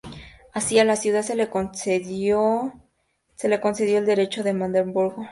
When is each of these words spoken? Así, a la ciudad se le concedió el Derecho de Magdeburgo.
Así, 0.51 0.79
a 0.79 0.83
la 0.83 0.95
ciudad 0.95 1.21
se 1.21 1.35
le 1.35 1.51
concedió 1.51 2.73
el 3.39 4.05
Derecho 4.07 4.41
de 4.43 4.51
Magdeburgo. 4.53 5.27